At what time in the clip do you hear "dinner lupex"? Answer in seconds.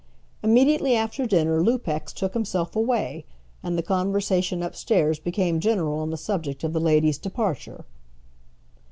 1.27-2.11